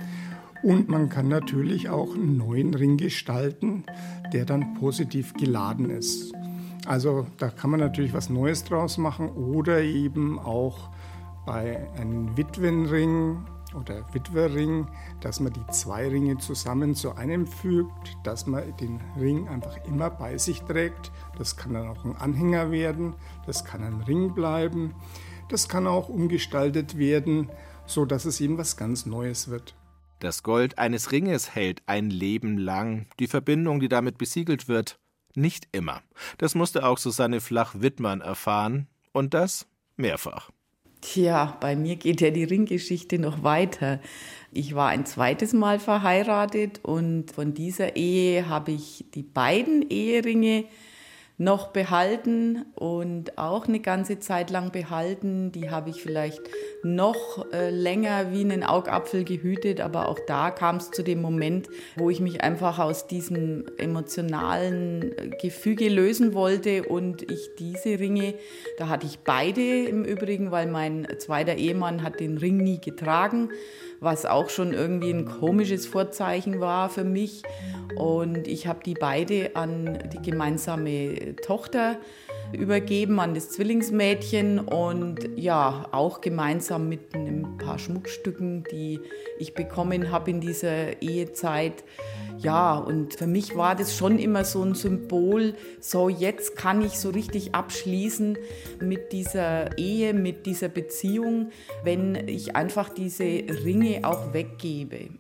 [0.62, 3.84] Und man kann natürlich auch einen neuen Ring gestalten,
[4.32, 6.32] der dann positiv geladen ist.
[6.86, 10.88] Also da kann man natürlich was Neues draus machen oder eben auch
[11.44, 14.86] bei einem Witwenring oder Witwerring,
[15.20, 20.10] dass man die zwei Ringe zusammen zu einem fügt, dass man den Ring einfach immer
[20.10, 21.12] bei sich trägt.
[21.36, 23.14] Das kann dann auch ein Anhänger werden,
[23.46, 24.94] das kann ein Ring bleiben,
[25.48, 27.50] das kann auch umgestaltet werden,
[27.86, 29.74] so dass es eben was ganz Neues wird.
[30.20, 34.98] Das Gold eines Ringes hält ein Leben lang, die Verbindung, die damit besiegelt wird,
[35.34, 36.02] nicht immer.
[36.38, 40.50] Das musste auch Susanne Flach-Wittmann erfahren und das mehrfach.
[41.00, 44.00] Tja, bei mir geht ja die Ringgeschichte noch weiter.
[44.52, 50.64] Ich war ein zweites Mal verheiratet und von dieser Ehe habe ich die beiden Eheringe
[51.38, 55.52] noch behalten und auch eine ganze Zeit lang behalten.
[55.52, 56.42] Die habe ich vielleicht
[56.82, 61.68] noch äh, länger wie einen Augapfel gehütet, aber auch da kam es zu dem Moment,
[61.96, 68.34] wo ich mich einfach aus diesem emotionalen äh, Gefüge lösen wollte und ich diese Ringe,
[68.76, 73.50] da hatte ich beide im Übrigen, weil mein zweiter Ehemann hat den Ring nie getragen
[74.00, 77.42] was auch schon irgendwie ein komisches Vorzeichen war für mich.
[77.96, 81.96] Und ich habe die beide an die gemeinsame Tochter
[82.52, 89.00] übergeben, an das Zwillingsmädchen und ja, auch gemeinsam mit ein paar Schmuckstücken, die
[89.38, 91.84] ich bekommen habe in dieser Ehezeit.
[92.40, 96.98] Ja, und für mich war das schon immer so ein Symbol, so jetzt kann ich
[96.98, 98.38] so richtig abschließen
[98.80, 101.50] mit dieser Ehe, mit dieser Beziehung,
[101.82, 105.10] wenn ich einfach diese Ringe auch weggebe.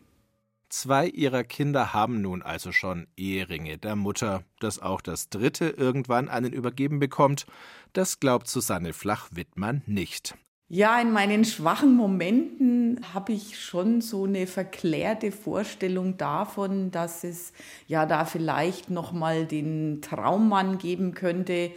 [0.68, 4.44] Zwei ihrer Kinder haben nun also schon Eheringe der Mutter.
[4.60, 7.46] Dass auch das dritte irgendwann einen übergeben bekommt,
[7.94, 10.36] das glaubt Susanne Flach-Wittmann nicht.
[10.70, 17.54] Ja, in meinen schwachen Momenten habe ich schon so eine verklärte Vorstellung davon, dass es
[17.86, 21.70] ja da vielleicht noch mal den Traummann geben könnte,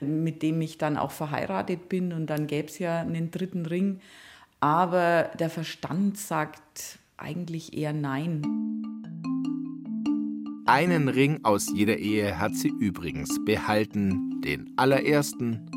[0.00, 3.98] mit dem ich dann auch verheiratet bin und dann gäbe es ja einen dritten Ring.
[4.60, 8.42] Aber der Verstand sagt eigentlich eher nein.
[10.66, 15.68] Einen Ring aus jeder Ehe hat sie übrigens behalten, den allerersten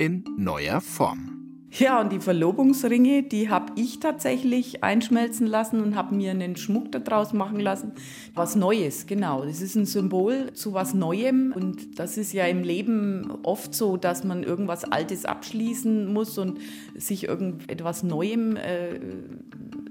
[0.00, 1.37] in neuer Form.
[1.70, 6.90] Ja, und die Verlobungsringe, die habe ich tatsächlich einschmelzen lassen und habe mir einen Schmuck
[6.92, 7.92] daraus machen lassen.
[8.34, 9.44] Was Neues, genau.
[9.44, 11.52] Das ist ein Symbol zu was Neuem.
[11.54, 16.58] Und das ist ja im Leben oft so, dass man irgendwas Altes abschließen muss und
[16.94, 18.98] sich irgendetwas Neuem äh,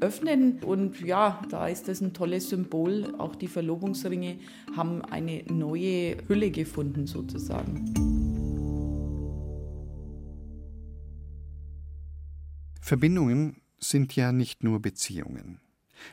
[0.02, 0.60] öffnen.
[0.66, 3.14] Und ja, da ist das ein tolles Symbol.
[3.20, 4.38] Auch die Verlobungsringe
[4.76, 8.27] haben eine neue Hülle gefunden, sozusagen.
[12.88, 15.60] Verbindungen sind ja nicht nur Beziehungen.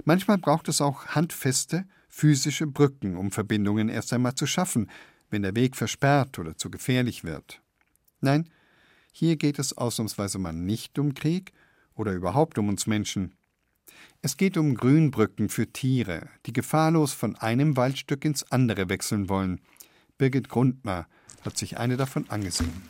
[0.05, 4.91] Manchmal braucht es auch handfeste, physische Brücken, um Verbindungen erst einmal zu schaffen,
[5.31, 7.63] wenn der Weg versperrt oder zu gefährlich wird.
[8.21, 8.51] Nein,
[9.13, 11.53] hier geht es ausnahmsweise mal nicht um Krieg
[11.95, 13.37] oder überhaupt um uns Menschen.
[14.21, 19.61] Es geht um Grünbrücken für Tiere, die gefahrlos von einem Waldstück ins andere wechseln wollen.
[20.19, 21.07] Birgit Grundner
[21.43, 22.83] hat sich eine davon angesehen.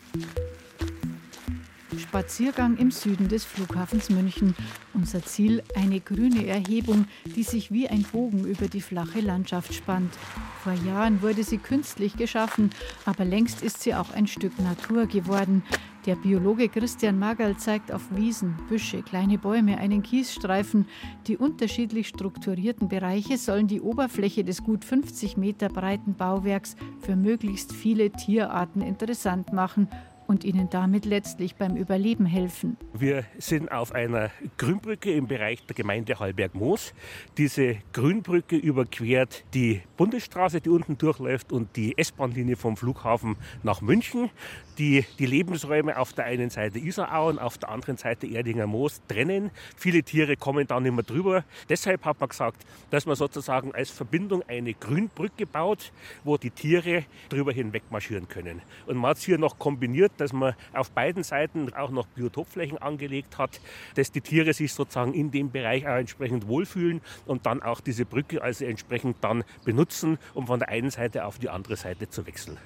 [2.15, 4.55] Spaziergang im Süden des Flughafens München.
[4.95, 10.15] Unser Ziel eine grüne Erhebung, die sich wie ein Bogen über die flache Landschaft spannt.
[10.63, 12.71] Vor Jahren wurde sie künstlich geschaffen,
[13.05, 15.65] aber längst ist sie auch ein Stück Natur geworden.
[16.07, 20.87] Der Biologe Christian Magerl zeigt auf Wiesen, Büsche, kleine Bäume, einen Kiesstreifen.
[21.27, 27.73] Die unterschiedlich strukturierten Bereiche sollen die Oberfläche des gut 50 Meter breiten Bauwerks für möglichst
[27.73, 29.89] viele Tierarten interessant machen
[30.27, 32.77] und ihnen damit letztlich beim Überleben helfen.
[32.93, 36.95] Wir sind auf einer Grünbrücke im Bereich der Gemeinde Hallberg-Moos.
[37.37, 44.31] Diese Grünbrücke überquert die Bundesstraße, die unten durchläuft, und die S-Bahn-Linie vom Flughafen nach München
[44.79, 49.51] die die Lebensräume auf der einen Seite Isarauen, auf der anderen Seite Erdinger Moos trennen.
[49.77, 51.45] Viele Tiere kommen da nicht mehr drüber.
[51.69, 55.93] Deshalb hat man gesagt, dass man sozusagen als Verbindung eine Grünbrücke baut,
[56.25, 58.63] wo die Tiere drüber hinweg marschieren können.
[58.87, 62.79] Und man hat es hier noch kombiniert, dass man auf beiden Seiten auch noch Biotopflächen
[62.79, 63.61] angelegt hat,
[63.95, 68.05] dass die Tiere sich sozusagen in dem Bereich auch entsprechend wohlfühlen und dann auch diese
[68.05, 72.27] Brücke also entsprechend dann benutzen, um von der einen Seite auf die andere Seite zu
[72.27, 72.59] wechseln.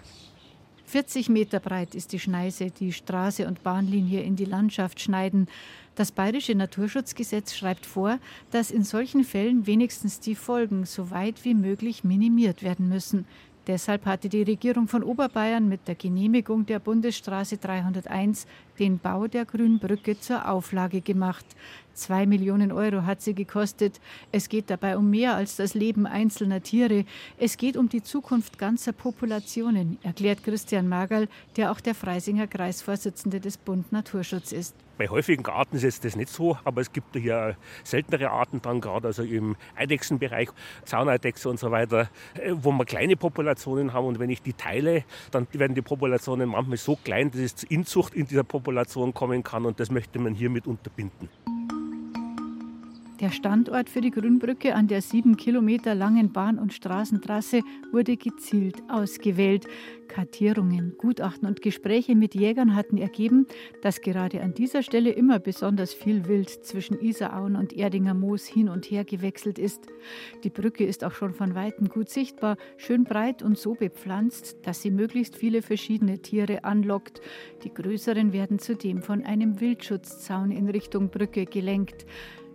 [0.89, 5.47] 40 Meter breit ist die Schneise, die Straße und Bahnlinie in die Landschaft schneiden.
[5.97, 8.19] Das Bayerische Naturschutzgesetz schreibt vor,
[8.53, 13.27] dass in solchen Fällen wenigstens die Folgen so weit wie möglich minimiert werden müssen.
[13.69, 18.47] Deshalb hatte die Regierung von Oberbayern mit der Genehmigung der Bundesstraße 301
[18.79, 21.45] den Bau der Grünbrücke zur Auflage gemacht.
[21.99, 24.01] Zwei Millionen Euro hat sie gekostet.
[24.31, 27.05] Es geht dabei um mehr als das Leben einzelner Tiere.
[27.39, 33.41] Es geht um die Zukunft ganzer Populationen, erklärt Christian Magerl, der auch der Freisinger Kreisvorsitzende
[33.41, 34.77] des Bund Naturschutz ist.
[34.97, 39.09] Bei häufigen Arten ist das nicht so, aber es gibt hier seltenere Arten dann gerade
[39.09, 40.51] also im Eidechsenbereich,
[40.85, 45.03] Zauneidechse und so weiter, äh, wo wir kleine Populationen haben und wenn ich die teile,
[45.33, 49.43] dann werden die Populationen manchmal so klein, dass es zur Inzucht in dieser Population kommen
[49.43, 51.29] kann und das möchte man hiermit unterbinden.
[53.21, 58.77] Der Standort für die Grünbrücke an der sieben Kilometer langen Bahn- und Straßentrasse wurde gezielt
[58.89, 59.66] ausgewählt.
[60.07, 63.49] Kartierungen, Gutachten und Gespräche mit Jägern hatten ergeben,
[63.83, 68.69] dass gerade an dieser Stelle immer besonders viel Wild zwischen Isarauen und Erdinger Moos hin
[68.69, 69.89] und her gewechselt ist.
[70.45, 74.81] Die Brücke ist auch schon von weitem gut sichtbar, schön breit und so bepflanzt, dass
[74.81, 77.21] sie möglichst viele verschiedene Tiere anlockt.
[77.64, 82.07] Die größeren werden zudem von einem Wildschutzzaun in Richtung Brücke gelenkt.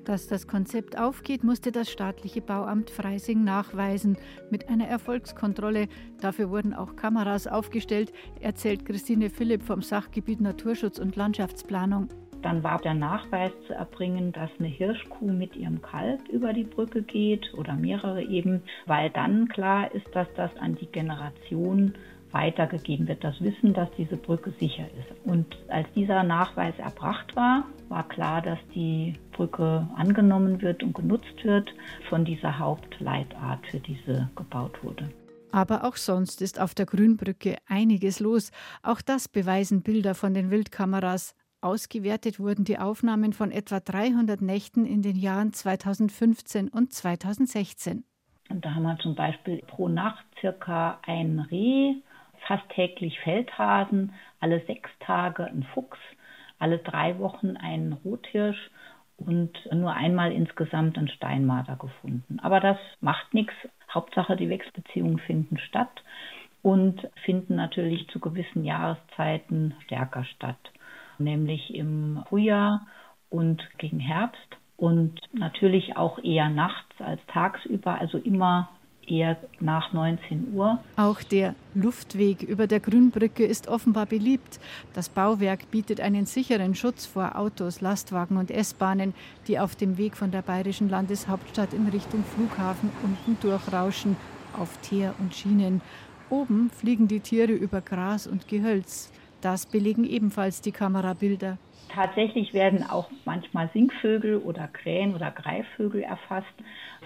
[0.05, 4.17] Dass das Konzept aufgeht, musste das staatliche Bauamt Freising nachweisen
[4.49, 5.87] mit einer Erfolgskontrolle.
[6.19, 12.09] Dafür wurden auch Kameras aufgestellt, erzählt Christine Philipp vom Sachgebiet Naturschutz und Landschaftsplanung.
[12.41, 17.01] Dann war der Nachweis zu erbringen, dass eine Hirschkuh mit ihrem Kalb über die Brücke
[17.01, 21.93] geht oder mehrere eben, weil dann klar ist, dass das an die Generation
[22.33, 25.15] weitergegeben wird, das Wissen, dass diese Brücke sicher ist.
[25.23, 31.43] Und als dieser Nachweis erbracht war, war klar, dass die Brücke angenommen wird und genutzt
[31.43, 31.69] wird
[32.09, 35.09] von dieser Hauptleitart, für diese gebaut wurde.
[35.51, 38.51] Aber auch sonst ist auf der Grünbrücke einiges los.
[38.81, 41.35] Auch das beweisen Bilder von den Wildkameras.
[41.61, 48.03] Ausgewertet wurden die Aufnahmen von etwa 300 Nächten in den Jahren 2015 und 2016.
[48.49, 51.93] Und da haben wir zum Beispiel pro Nacht circa ein Reh,
[52.47, 55.99] fast täglich Feldhasen, alle sechs Tage ein Fuchs,
[56.63, 58.71] alle drei Wochen ein Rothirsch
[59.17, 62.39] und nur einmal insgesamt ein Steinmarder gefunden.
[62.41, 63.53] Aber das macht nichts.
[63.93, 66.01] Hauptsache, die Wechselbeziehungen finden statt
[66.61, 70.71] und finden natürlich zu gewissen Jahreszeiten stärker statt,
[71.19, 72.87] nämlich im Frühjahr
[73.29, 78.69] und gegen Herbst und natürlich auch eher nachts als tagsüber, also immer
[79.07, 80.79] eher nach 19 Uhr.
[80.95, 84.59] Auch der Luftweg über der Grünbrücke ist offenbar beliebt.
[84.93, 89.13] Das Bauwerk bietet einen sicheren Schutz vor Autos, Lastwagen und S-Bahnen,
[89.47, 94.15] die auf dem Weg von der bayerischen Landeshauptstadt in Richtung Flughafen unten durchrauschen,
[94.57, 95.81] auf Teer und Schienen.
[96.29, 99.11] Oben fliegen die Tiere über Gras und Gehölz.
[99.41, 101.57] Das belegen ebenfalls die Kamerabilder.
[101.93, 106.47] Tatsächlich werden auch manchmal Singvögel oder Krähen oder Greifvögel erfasst.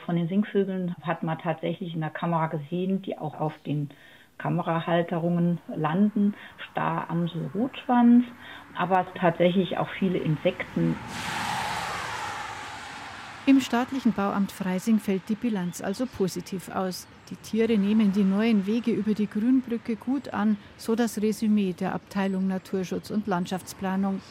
[0.08, 3.90] Von den Singvögeln hat man tatsächlich in der Kamera gesehen, die auch auf den
[4.38, 6.34] Kamerahalterungen landen.
[6.72, 8.24] Star, Amsel, Rotschwanz,
[8.78, 10.96] aber tatsächlich auch viele Insekten.
[13.48, 17.06] Im staatlichen Bauamt Freising fällt die Bilanz also positiv aus.
[17.30, 21.94] Die Tiere nehmen die neuen Wege über die Grünbrücke gut an, so das Resümee der
[21.94, 24.22] Abteilung Naturschutz und Landschaftsplanung.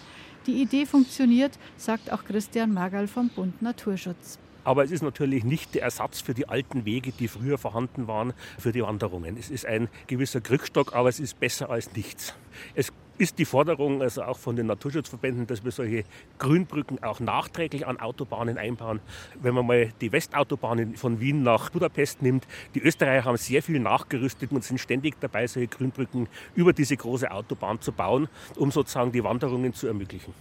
[0.46, 4.38] Die Idee funktioniert, sagt auch Christian Magal vom Bund Naturschutz.
[4.66, 8.32] Aber es ist natürlich nicht der Ersatz für die alten Wege, die früher vorhanden waren,
[8.58, 9.36] für die Wanderungen.
[9.38, 12.34] Es ist ein gewisser Krückstock, aber es ist besser als nichts.
[12.74, 16.02] Es ist die Forderung also auch von den Naturschutzverbänden, dass wir solche
[16.38, 18.98] Grünbrücken auch nachträglich an Autobahnen einbauen.
[19.40, 22.44] Wenn man mal die Westautobahn von Wien nach Budapest nimmt,
[22.74, 27.30] die Österreicher haben sehr viel nachgerüstet und sind ständig dabei, solche Grünbrücken über diese große
[27.30, 30.34] Autobahn zu bauen, um sozusagen die Wanderungen zu ermöglichen.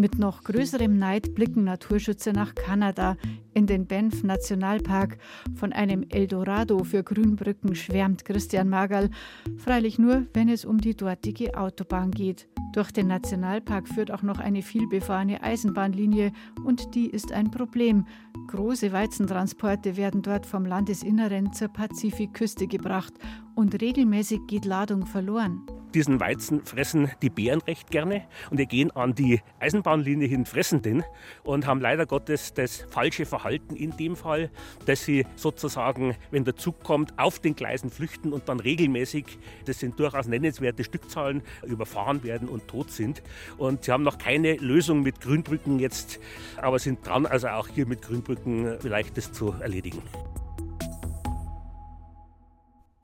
[0.00, 3.18] Mit noch größerem Neid blicken Naturschützer nach Kanada,
[3.52, 5.18] in den Banff Nationalpark.
[5.54, 9.10] Von einem Eldorado für Grünbrücken schwärmt Christian Magerl,
[9.58, 12.48] freilich nur, wenn es um die dortige Autobahn geht.
[12.72, 16.32] Durch den Nationalpark führt auch noch eine vielbefahrene Eisenbahnlinie
[16.64, 18.06] und die ist ein Problem.
[18.46, 23.12] Große Weizentransporte werden dort vom Landesinneren zur Pazifikküste gebracht
[23.54, 25.60] und regelmäßig geht Ladung verloren
[25.94, 30.82] diesen Weizen fressen die Bären recht gerne und die gehen an die Eisenbahnlinie hin, fressen
[30.82, 31.04] den
[31.42, 34.50] und haben leider Gottes das falsche Verhalten in dem Fall,
[34.86, 39.78] dass sie sozusagen, wenn der Zug kommt, auf den Gleisen flüchten und dann regelmäßig, das
[39.78, 43.22] sind durchaus nennenswerte Stückzahlen, überfahren werden und tot sind.
[43.58, 46.20] Und sie haben noch keine Lösung mit Grünbrücken jetzt,
[46.56, 50.02] aber sind dran, also auch hier mit Grünbrücken vielleicht das zu erledigen.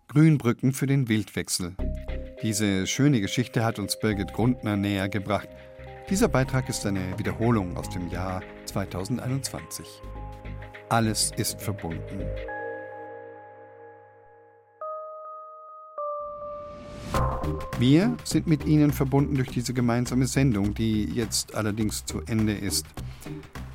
[0.09, 1.77] Grünbrücken für den Wildwechsel.
[2.43, 5.49] Diese schöne Geschichte hat uns Birgit Grundner näher gebracht.
[6.11, 9.87] Dieser Beitrag ist eine Wiederholung aus dem Jahr 2021.
[10.91, 12.21] Alles ist verbunden.
[17.79, 22.85] Wir sind mit Ihnen verbunden durch diese gemeinsame Sendung, die jetzt allerdings zu Ende ist.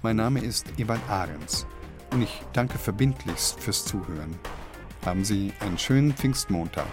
[0.03, 1.66] Mein Name ist Ewald Ahrens
[2.12, 4.36] und ich danke verbindlichst fürs Zuhören.
[5.03, 6.86] Haben Sie einen schönen Pfingstmontag.